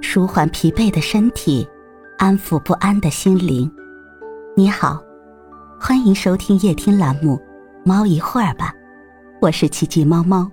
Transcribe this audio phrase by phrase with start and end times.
[0.00, 1.66] 舒缓疲惫的身体，
[2.18, 3.70] 安抚不安的心灵。
[4.56, 5.02] 你好，
[5.80, 7.36] 欢迎收听夜听栏目
[7.84, 8.72] 《猫一会儿吧》，
[9.40, 10.50] 我是奇迹猫猫。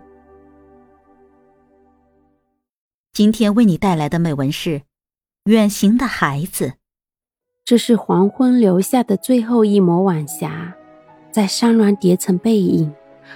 [3.13, 4.79] 今天为你带来的美文是
[5.45, 6.65] 《远行的孩子》。
[7.65, 10.73] 这是黄昏留下的最后一抹晚霞，
[11.31, 12.93] 在山峦叠成背影，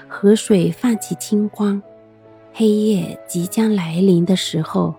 [0.07, 1.81] 河水泛起青光。
[2.53, 4.93] 黑夜即将来临的时候，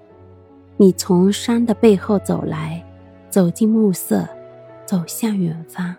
[0.83, 2.85] 你从山的背后走来，
[3.31, 4.29] 走进暮色，
[4.85, 5.95] 走向远方，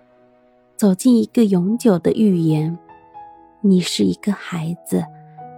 [0.75, 2.77] 走进一个永久的预言。
[3.61, 5.01] 你是一个孩子，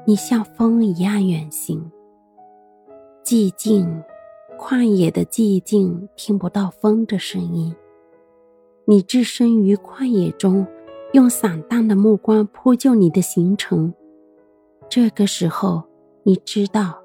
[0.05, 1.91] 你像风一样远行。
[3.23, 4.03] 寂静。
[4.59, 7.75] 旷野的寂静，听不到风的声音。
[8.85, 10.67] 你置身于旷野中，
[11.13, 13.91] 用散淡的目光铺就你的行程。
[14.87, 15.81] 这个时候，
[16.21, 17.01] 你知道，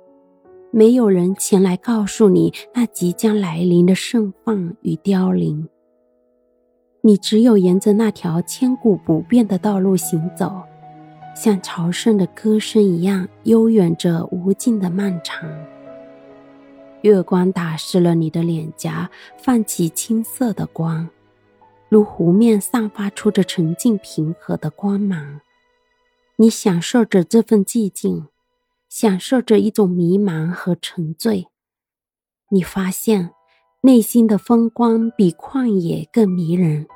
[0.73, 5.69] 没有人前来告诉你那即将来临的盛放与凋零。
[7.03, 10.63] 你只有沿着那条千古不变的道路行走，
[11.35, 15.49] 像朝圣的歌声一样悠远着无尽的漫长。
[17.03, 21.09] 月光打湿了你的脸颊，泛起青色的光，
[21.89, 25.41] 如湖面散发出着沉静平和的光芒。
[26.37, 28.27] 你享受着这份寂静，
[28.91, 31.49] 享受着一种迷茫和沉醉。
[32.51, 33.31] 你发现，
[33.81, 36.87] 内心的风光比旷野更迷人，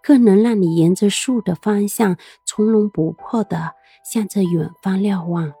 [0.00, 3.72] 更能让你沿着树的方向从容不迫地
[4.04, 5.52] 向着远方瞭望。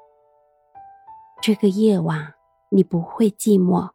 [1.42, 2.34] 这个夜晚。
[2.72, 3.90] 你不会寂寞，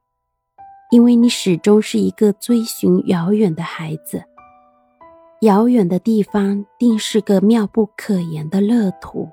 [0.92, 4.22] 因为你始终是一个追寻遥远的孩子。
[5.40, 9.30] 遥远的地方定是个妙不可言的乐土。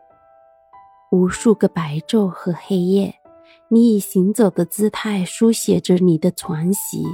[1.13, 3.15] 无数个白昼和黑夜，
[3.69, 7.05] 你以行走的姿态书写着你的传奇，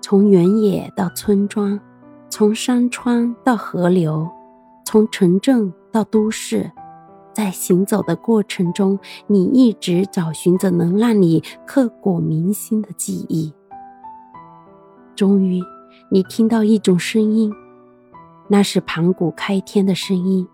[0.00, 1.80] 从原野到村庄，
[2.28, 4.30] 从山川到河流，
[4.84, 6.70] 从城镇到都市。
[7.34, 13.52] 在行走的过程中，你一直找寻着能让你刻骨铭心的记忆。
[15.16, 15.60] 终于，
[16.12, 17.52] 你听到一种声音，
[18.46, 20.46] 那是盘古开天的声音。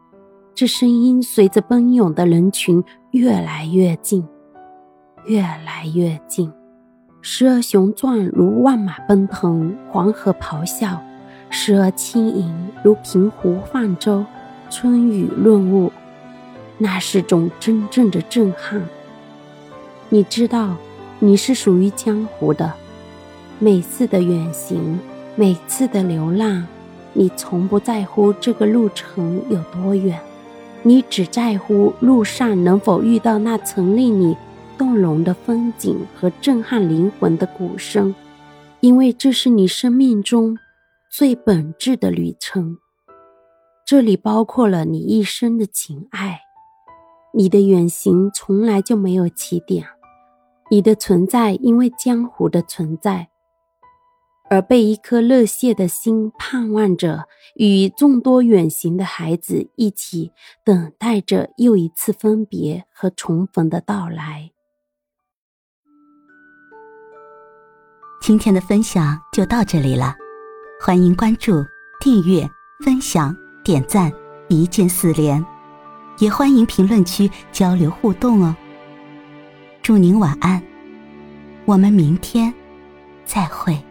[0.54, 4.22] 这声音随着奔涌的人群越来越近，
[5.24, 6.52] 越来越近，
[7.22, 10.98] 时而雄壮如万马奔腾，黄河咆哮；
[11.48, 12.54] 时而轻盈
[12.84, 14.22] 如平湖泛舟，
[14.68, 15.90] 春雨润物。
[16.76, 18.82] 那是种真正的震撼。
[20.10, 20.76] 你知道，
[21.18, 22.70] 你是属于江湖的。
[23.58, 24.98] 每次的远行，
[25.34, 26.66] 每次的流浪，
[27.14, 30.20] 你从不在乎这个路程有多远，
[30.84, 34.36] 你只在乎路上能否遇到那曾令你
[34.76, 38.14] 动容的风景和震撼灵魂的鼓声，
[38.80, 40.58] 因为这是你生命中
[41.08, 42.78] 最本质的旅程。
[43.86, 46.40] 这里包括了你一生的情爱。
[47.34, 49.86] 你的远行从来就没有起点，
[50.70, 53.28] 你的存在因为江湖的存在，
[54.52, 60.30] 而被一颗热血的心盼望着，与众多远行的孩子一起
[60.62, 64.50] 等待着又一次分别和重逢的到来。
[68.20, 70.14] 今天的分享就到这里了，
[70.84, 71.64] 欢迎关注、
[71.98, 72.46] 订阅、
[72.84, 73.34] 分享、
[73.64, 74.12] 点赞，
[74.50, 75.42] 一键四连。
[76.18, 78.54] 也欢迎评论区交流互动哦。
[79.82, 80.62] 祝您晚安，
[81.64, 82.52] 我们明天
[83.24, 83.82] 再会。